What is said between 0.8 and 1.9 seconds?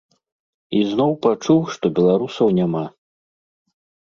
зноў пачуў, што